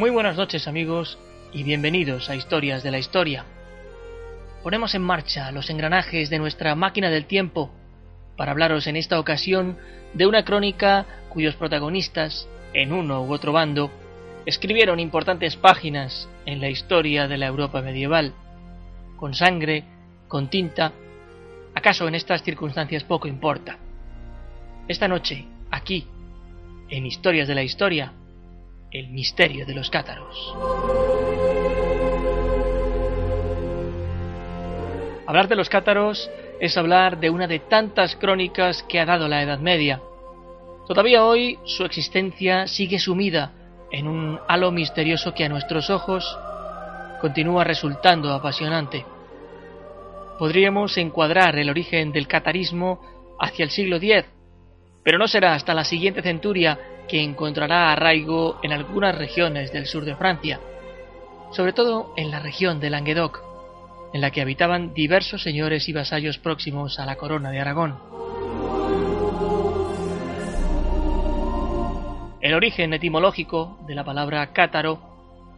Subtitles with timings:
[0.00, 1.18] Muy buenas noches amigos
[1.52, 3.44] y bienvenidos a Historias de la Historia.
[4.62, 7.70] Ponemos en marcha los engranajes de nuestra máquina del tiempo
[8.34, 9.76] para hablaros en esta ocasión
[10.14, 13.90] de una crónica cuyos protagonistas, en uno u otro bando,
[14.46, 18.32] escribieron importantes páginas en la historia de la Europa medieval,
[19.18, 19.84] con sangre,
[20.28, 20.92] con tinta,
[21.74, 23.76] acaso en estas circunstancias poco importa.
[24.88, 26.06] Esta noche, aquí,
[26.88, 28.14] en Historias de la Historia,
[28.90, 30.54] el misterio de los cátaros.
[35.26, 39.42] Hablar de los cátaros es hablar de una de tantas crónicas que ha dado la
[39.42, 40.00] Edad Media.
[40.88, 43.52] Todavía hoy su existencia sigue sumida
[43.92, 46.36] en un halo misterioso que a nuestros ojos
[47.20, 49.04] continúa resultando apasionante.
[50.38, 53.00] Podríamos encuadrar el origen del catarismo
[53.38, 54.24] hacia el siglo X,
[55.04, 56.78] pero no será hasta la siguiente centuria
[57.10, 60.60] que encontrará arraigo en algunas regiones del sur de Francia,
[61.50, 63.42] sobre todo en la región de Languedoc,
[64.14, 67.98] en la que habitaban diversos señores y vasallos próximos a la corona de Aragón.
[72.40, 75.00] El origen etimológico de la palabra cátaro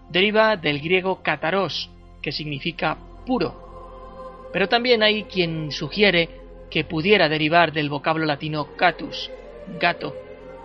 [0.09, 1.91] deriva del griego cátaros,
[2.23, 2.97] que significa
[3.27, 6.31] puro, pero también hay quien sugiere
[6.71, 9.31] que pudiera derivar del vocablo latino catus,
[9.79, 10.15] gato,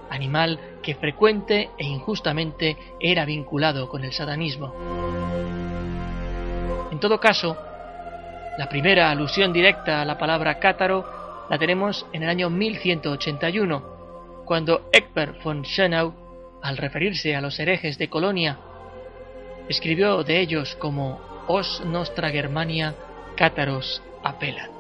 [0.10, 4.74] animal que frecuente e injustamente era vinculado con el satanismo.
[6.92, 7.58] En todo caso,
[8.58, 14.90] la primera alusión directa a la palabra cátaro la tenemos en el año 1181, cuando
[14.92, 16.14] Egbert von Schönau,
[16.62, 18.58] al referirse a los herejes de Colonia,
[19.70, 22.96] escribió de ellos como Os nostra Germania
[23.36, 24.72] cátaros apelat.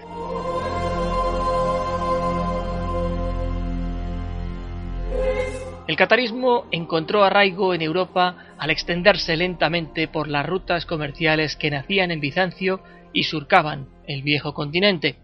[5.87, 12.11] El catarismo encontró arraigo en Europa al extenderse lentamente por las rutas comerciales que nacían
[12.11, 12.81] en Bizancio
[13.13, 15.15] y surcaban el viejo continente.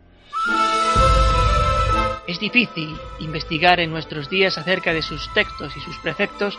[2.26, 6.58] Es difícil investigar en nuestros días acerca de sus textos y sus preceptos,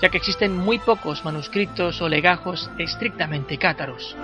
[0.00, 4.16] ya que existen muy pocos manuscritos o legajos estrictamente cátaros.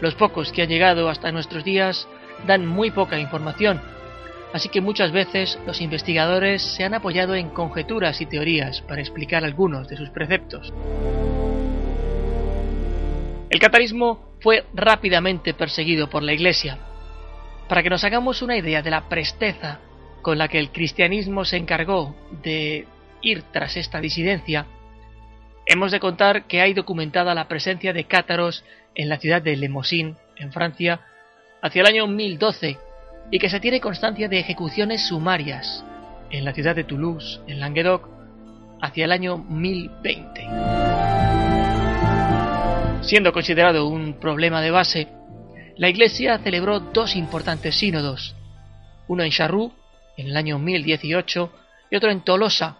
[0.00, 2.08] Los pocos que han llegado hasta nuestros días
[2.48, 3.80] dan muy poca información,
[4.52, 9.44] así que muchas veces los investigadores se han apoyado en conjeturas y teorías para explicar
[9.44, 10.72] algunos de sus preceptos.
[13.50, 16.78] El catarismo fue rápidamente perseguido por la Iglesia.
[17.68, 19.80] Para que nos hagamos una idea de la presteza
[20.22, 22.86] con la que el cristianismo se encargó de
[23.22, 24.66] ir tras esta disidencia,
[25.66, 30.16] hemos de contar que hay documentada la presencia de cátaros en la ciudad de Lemosín,
[30.36, 31.00] en Francia,
[31.62, 32.78] hacia el año 1012,
[33.30, 35.84] y que se tiene constancia de ejecuciones sumarias
[36.30, 38.08] en la ciudad de Toulouse, en Languedoc,
[38.80, 40.48] hacia el año 1020.
[43.02, 45.08] Siendo considerado un problema de base,
[45.76, 48.34] la Iglesia celebró dos importantes sínodos,
[49.08, 49.72] uno en Charroux,
[50.16, 51.52] en el año 1018,
[51.90, 52.76] y otro en Tolosa,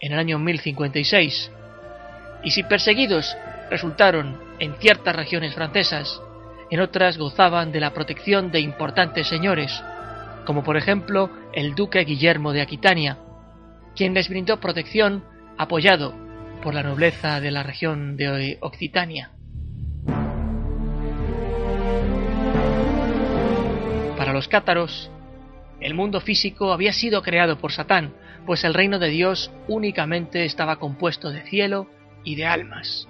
[0.00, 1.50] en el año 1056.
[2.44, 3.36] Y si perseguidos
[3.70, 6.20] resultaron en ciertas regiones francesas,
[6.70, 9.82] en otras gozaban de la protección de importantes señores,
[10.44, 13.18] como por ejemplo el duque Guillermo de Aquitania,
[13.94, 15.24] quien les brindó protección
[15.58, 16.14] apoyado
[16.62, 19.32] por la nobleza de la región de Occitania.
[24.16, 25.10] Para los cátaros,
[25.80, 28.14] el mundo físico había sido creado por Satán,
[28.46, 31.88] pues el reino de Dios únicamente estaba compuesto de cielo
[32.24, 33.08] y de almas.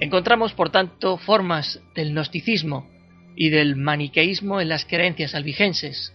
[0.00, 2.86] Encontramos, por tanto, formas del gnosticismo
[3.40, 6.12] y del maniqueísmo en las creencias albigenses.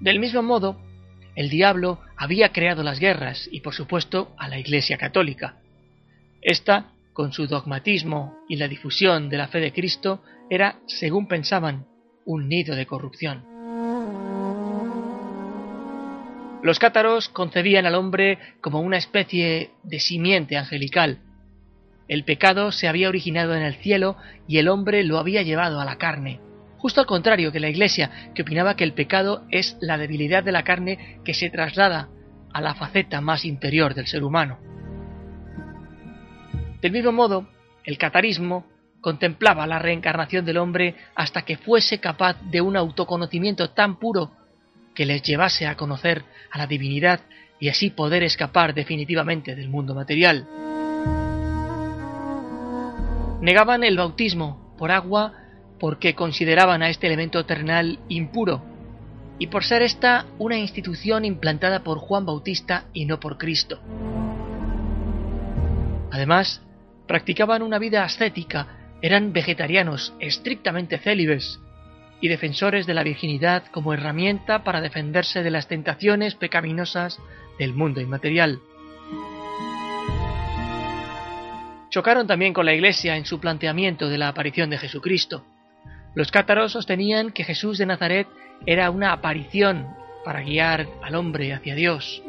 [0.00, 0.78] Del mismo modo,
[1.34, 5.56] el diablo había creado las guerras y, por supuesto, a la Iglesia católica.
[6.42, 11.86] Esta, con su dogmatismo y la difusión de la fe de Cristo, era, según pensaban,
[12.26, 13.42] un nido de corrupción.
[16.62, 21.18] Los cátaros concebían al hombre como una especie de simiente angelical.
[22.08, 24.16] El pecado se había originado en el cielo
[24.46, 26.40] y el hombre lo había llevado a la carne.
[26.78, 30.52] Justo al contrario que la Iglesia, que opinaba que el pecado es la debilidad de
[30.52, 32.08] la carne que se traslada
[32.52, 34.58] a la faceta más interior del ser humano.
[36.80, 37.48] Del mismo modo,
[37.84, 38.66] el catarismo
[39.00, 44.32] contemplaba la reencarnación del hombre hasta que fuese capaz de un autoconocimiento tan puro
[44.94, 47.20] que les llevase a conocer a la divinidad
[47.58, 50.46] y así poder escapar definitivamente del mundo material.
[53.46, 55.32] Negaban el bautismo por agua
[55.78, 58.60] porque consideraban a este elemento terrenal impuro
[59.38, 63.78] y por ser esta una institución implantada por Juan Bautista y no por Cristo.
[66.10, 66.60] Además,
[67.06, 71.60] practicaban una vida ascética, eran vegetarianos estrictamente célibes
[72.20, 77.20] y defensores de la virginidad como herramienta para defenderse de las tentaciones pecaminosas
[77.60, 78.58] del mundo inmaterial.
[81.96, 85.46] Chocaron también con la Iglesia en su planteamiento de la aparición de Jesucristo.
[86.14, 88.28] Los cátaros sostenían que Jesús de Nazaret
[88.66, 89.86] era una aparición
[90.22, 92.22] para guiar al hombre hacia Dios.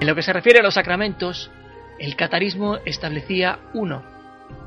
[0.00, 1.50] En lo que se refiere a los sacramentos,
[1.98, 4.02] el catarismo establecía uno,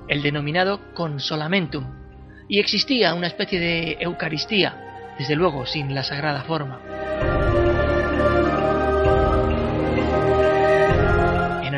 [0.07, 1.85] el denominado consolamentum,
[2.47, 6.88] y existía una especie de Eucaristía, desde luego sin la sagrada forma.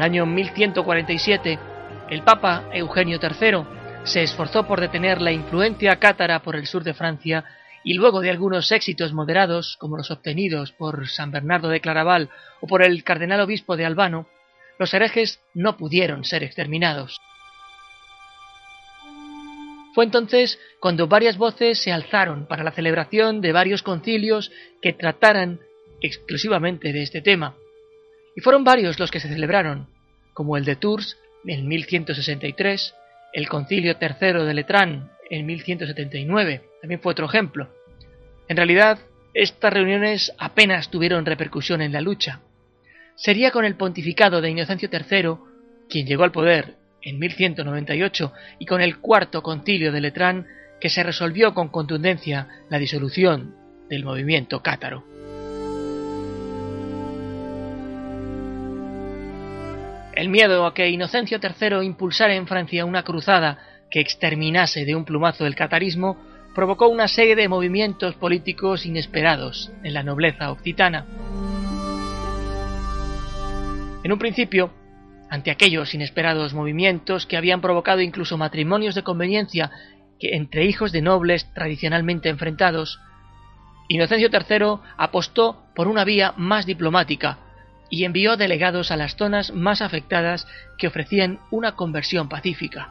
[0.02, 1.60] El año 1147,
[2.10, 6.96] el Papa Eugenio III se esforzó por detener la influencia cátara por el sur de
[6.96, 7.46] Francia
[7.84, 12.32] y luego de algunos éxitos moderados, como los obtenidos por San Bernardo de Claraval
[12.62, 14.26] o por el cardenal obispo de Albano,
[14.80, 17.20] los herejes no pudieron ser exterminados.
[19.94, 24.52] Fue entonces cuando varias voces se alzaron para la celebración de varios concilios
[24.82, 25.60] que trataran
[26.02, 27.56] exclusivamente de este tema.
[28.36, 29.88] Y fueron varios los que se celebraron,
[30.34, 32.96] como el de Tours en 1163,
[33.34, 37.70] el concilio tercero de Letrán en 1179, también fue otro ejemplo.
[38.48, 39.00] En realidad,
[39.34, 42.42] estas reuniones apenas tuvieron repercusión en la lucha.
[43.16, 45.36] Sería con el pontificado de Inocencio III,
[45.90, 50.48] quien llegó al poder en 1198 y con el cuarto concilio de Letrán
[50.80, 53.56] que se resolvió con contundencia la disolución
[53.90, 55.06] del movimiento cátaro.
[60.22, 63.58] El miedo a que Inocencio III impulsara en Francia una cruzada
[63.90, 66.16] que exterminase de un plumazo el catarismo
[66.54, 71.08] provocó una serie de movimientos políticos inesperados en la nobleza occitana.
[74.04, 74.72] En un principio,
[75.28, 79.72] ante aquellos inesperados movimientos que habían provocado incluso matrimonios de conveniencia
[80.20, 83.00] que entre hijos de nobles tradicionalmente enfrentados,
[83.88, 87.40] Inocencio III apostó por una vía más diplomática
[87.92, 90.48] y envió delegados a las zonas más afectadas
[90.80, 92.90] que ofrecían una conversión pacífica.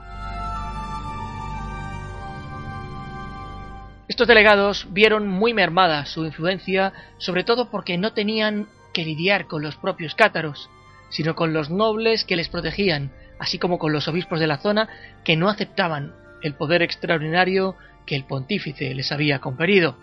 [4.06, 9.62] Estos delegados vieron muy mermada su influencia, sobre todo porque no tenían que lidiar con
[9.62, 10.68] los propios cátaros,
[11.08, 14.88] sino con los nobles que les protegían, así como con los obispos de la zona
[15.24, 19.96] que no aceptaban el poder extraordinario que el pontífice les había conferido.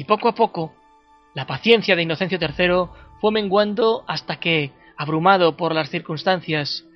[0.00, 0.72] Y poco a poco,
[1.34, 2.88] la paciencia de Inocencio III
[3.20, 6.86] fue menguando hasta que, abrumado por las circunstancias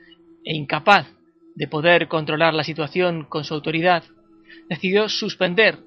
[0.43, 1.07] e incapaz
[1.55, 4.05] de poder controlar la situación con su autoridad,
[4.71, 5.81] decidió suspender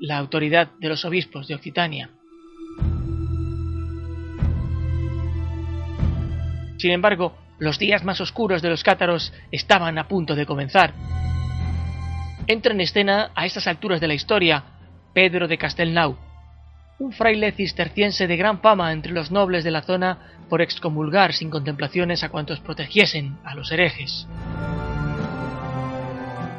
[0.00, 2.12] la autoridad de los obispos de Occitania.
[6.78, 10.94] Sin embargo, los días más oscuros de los cátaros estaban a punto de comenzar.
[12.46, 14.64] Entra en escena a estas alturas de la historia
[15.12, 16.16] Pedro de Castelnau,
[16.98, 21.48] un fraile cisterciense de gran fama entre los nobles de la zona por excomulgar sin
[21.48, 24.26] contemplaciones a cuantos protegiesen a los herejes.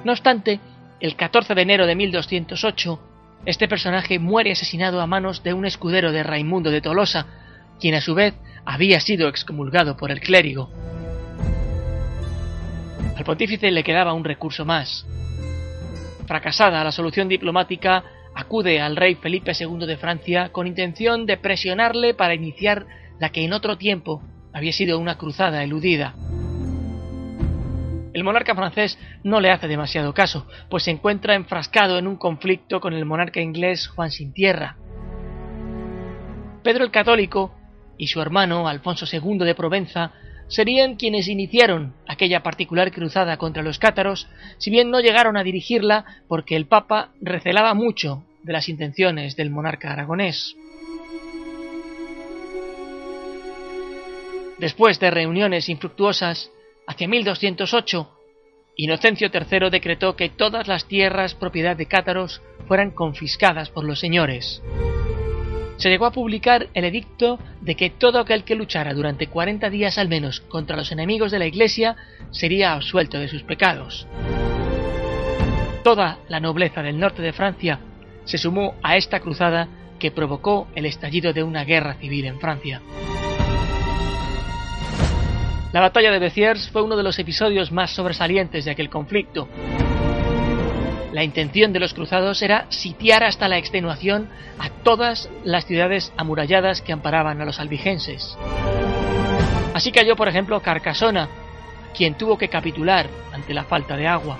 [0.06, 0.60] No obstante,
[1.02, 3.00] el 14 de enero de 1208,
[3.46, 7.26] este personaje muere asesinado a manos de un escudero de Raimundo de Tolosa,
[7.80, 8.34] quien a su vez
[8.66, 10.70] había sido excomulgado por el clérigo.
[13.18, 15.06] Al pontífice le quedaba un recurso más.
[16.26, 18.04] Fracasada la solución diplomática,
[18.40, 22.86] acude al rey Felipe II de Francia con intención de presionarle para iniciar
[23.20, 26.16] la que en otro tiempo había sido una cruzada eludida.
[28.14, 32.80] El monarca francés no le hace demasiado caso, pues se encuentra enfrascado en un conflicto
[32.80, 34.78] con el monarca inglés Juan sin Tierra.
[36.64, 37.54] Pedro el Católico
[37.98, 40.14] y su hermano Alfonso II de Provenza
[40.48, 46.06] serían quienes iniciaron aquella particular cruzada contra los cátaros, si bien no llegaron a dirigirla
[46.28, 50.56] porque el Papa recelaba mucho de las intenciones del monarca aragonés.
[54.58, 56.50] Después de reuniones infructuosas,
[56.88, 58.10] hacia 1208,
[58.76, 64.64] Inocencio III decretó que todas las tierras propiedad de cátaros fueran confiscadas por los señores.
[65.78, 70.00] Se llegó a publicar el edicto de que todo aquel que luchara durante 40 días
[70.00, 71.96] al menos contra los enemigos de la Iglesia
[72.32, 74.08] sería absuelto de sus pecados.
[75.84, 77.80] Toda la nobleza del norte de Francia
[78.30, 79.68] se sumó a esta cruzada
[79.98, 82.80] que provocó el estallido de una guerra civil en Francia.
[85.74, 89.50] La batalla de Béziers fue uno de los episodios más sobresalientes de aquel conflicto.
[91.12, 96.84] La intención de los cruzados era sitiar hasta la extenuación a todas las ciudades amuralladas
[96.84, 98.38] que amparaban a los albigenses.
[99.74, 101.30] Así cayó, por ejemplo, Carcasona,
[101.98, 104.38] quien tuvo que capitular ante la falta de agua.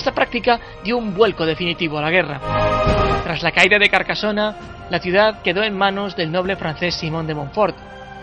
[0.00, 2.40] Esta práctica dio un vuelco definitivo a la guerra.
[3.22, 4.56] Tras la caída de Carcasona,
[4.88, 7.76] la ciudad quedó en manos del noble francés Simón de Montfort,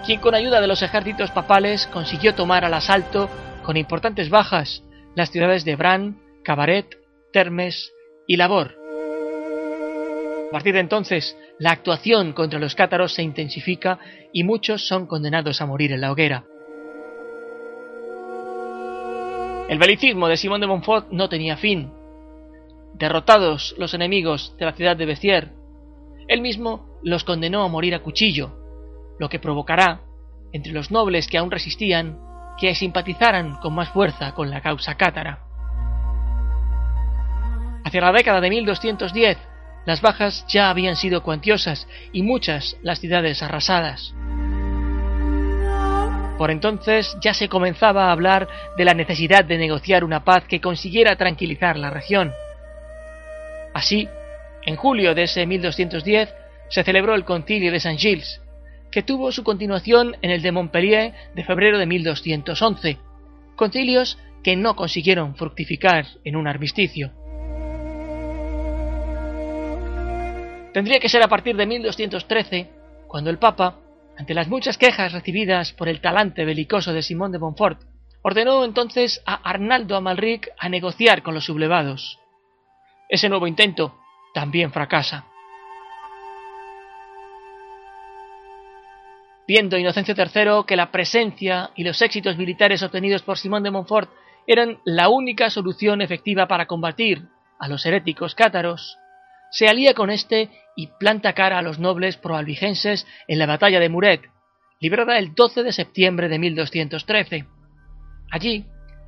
[0.03, 3.29] quien con ayuda de los ejércitos papales consiguió tomar al asalto,
[3.61, 4.81] con importantes bajas,
[5.13, 6.97] las ciudades de Bran, Cabaret,
[7.31, 7.93] Termes
[8.25, 8.73] y Labor.
[10.47, 13.99] A partir de entonces, la actuación contra los cátaros se intensifica
[14.33, 16.43] y muchos son condenados a morir en la hoguera.
[19.69, 21.91] El belicismo de Simón de Montfort no tenía fin.
[22.93, 25.51] Derrotados los enemigos de la ciudad de Béziers,
[26.29, 28.51] él mismo los condenó a morir a cuchillo,
[29.19, 30.01] lo que provocará,
[30.53, 32.17] entre los nobles que aún resistían,
[32.57, 35.43] que simpatizaran con más fuerza con la causa cátara.
[37.83, 39.37] Hacia la década de 1210,
[39.85, 44.13] las bajas ya habían sido cuantiosas y muchas las ciudades arrasadas.
[46.37, 50.61] Por entonces ya se comenzaba a hablar de la necesidad de negociar una paz que
[50.61, 52.31] consiguiera tranquilizar la región.
[53.73, 54.07] Así,
[54.63, 56.33] en julio de ese 1210
[56.69, 58.41] se celebró el concilio de Saint-Gilles,
[58.91, 62.97] que tuvo su continuación en el de Montpellier de febrero de 1211,
[63.55, 67.11] concilios que no consiguieron fructificar en un armisticio.
[70.73, 72.69] Tendría que ser a partir de 1213
[73.07, 73.79] cuando el Papa,
[74.17, 77.81] ante las muchas quejas recibidas por el talante belicoso de Simón de Montfort,
[78.23, 82.19] ordenó entonces a Arnaldo Amalric a negociar con los sublevados.
[83.09, 83.95] Ese nuevo intento
[84.33, 85.25] también fracasa.
[89.47, 94.09] Viendo Inocencio III que la presencia y los éxitos militares obtenidos por Simón de Montfort
[94.45, 97.27] eran la única solución efectiva para combatir
[97.59, 98.97] a los heréticos cátaros,
[99.51, 103.89] se alía con éste y planta cara a los nobles proalbigenses en la batalla de
[103.89, 104.29] Muret,
[104.79, 107.45] librada el 12 de septiembre de 1213.
[108.31, 108.65] Allí,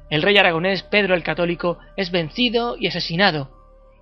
[0.09, 3.51] el rey aragonés Pedro el Católico es vencido y asesinado,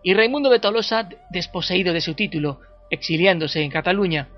[0.04, 4.30] y Raimundo de Tolosa desposeído de su título, exiliándose en Cataluña.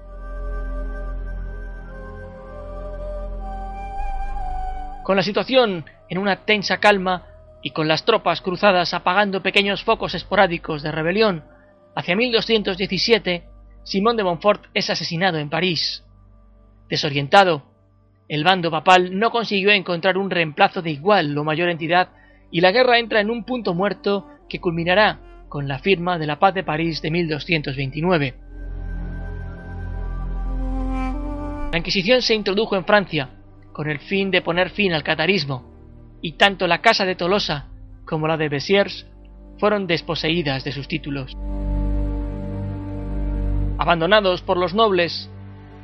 [5.03, 7.25] Con la situación en una tensa calma
[7.61, 11.43] y con las tropas cruzadas apagando pequeños focos esporádicos de rebelión,
[11.95, 13.43] hacia 1217
[13.83, 16.03] Simón de Montfort es asesinado en París.
[16.89, 17.63] Desorientado,
[18.27, 22.09] el bando papal no consiguió encontrar un reemplazo de igual o mayor entidad
[22.51, 25.19] y la guerra entra en un punto muerto que culminará
[25.49, 28.35] con la firma de la paz de París de 1229.
[31.71, 33.29] La Inquisición se introdujo en Francia
[33.71, 35.73] con el fin de poner fin al catarismo,
[36.21, 37.69] y tanto la casa de Tolosa
[38.05, 39.07] como la de Bessiers
[39.57, 41.35] fueron desposeídas de sus títulos.
[43.79, 45.29] Abandonados por los nobles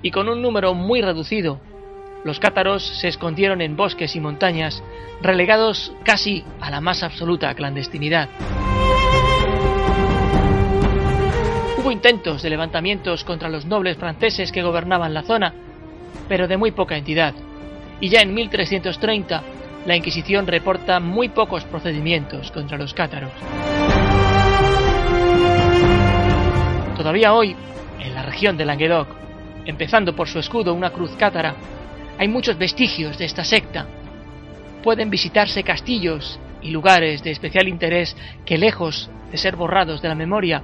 [0.02, 1.60] y con un número muy reducido,
[2.24, 4.84] los cátaros se escondieron en bosques y montañas,
[5.22, 8.30] relegados casi a la más absoluta clandestinidad.
[11.78, 15.54] Hubo intentos de levantamientos contra los nobles franceses que gobernaban la zona,
[16.28, 17.34] pero de muy poca entidad
[18.00, 19.44] y ya en 1330
[19.86, 23.32] la Inquisición reporta muy pocos procedimientos contra los cátaros.
[26.98, 27.56] Todavía hoy,
[28.06, 29.08] en la región de Languedoc,
[29.66, 31.56] empezando por su escudo una cruz cátara,
[32.18, 33.88] hay muchos vestigios de esta secta.
[34.84, 40.16] Pueden visitarse castillos y lugares de especial interés que lejos de ser borrados de la
[40.16, 40.64] memoria,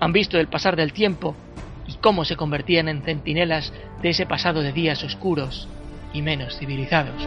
[0.00, 1.34] han visto el pasar del tiempo
[1.86, 5.68] y cómo se convertían en centinelas de ese pasado de días oscuros
[6.12, 7.26] y menos civilizados.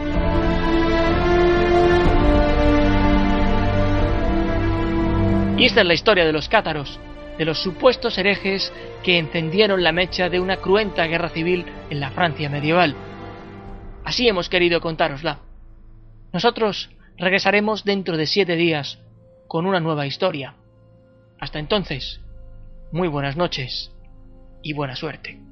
[5.58, 6.98] Y esta es la historia de los cátaros,
[7.38, 8.72] de los supuestos herejes
[9.02, 12.94] que encendieron la mecha de una cruenta guerra civil en la Francia medieval.
[14.04, 15.38] Así hemos querido contárosla.
[16.32, 18.98] Nosotros regresaremos dentro de siete días
[19.48, 20.54] con una nueva historia.
[21.38, 22.20] Hasta entonces,
[22.90, 23.92] muy buenas noches
[24.62, 25.51] y buena suerte.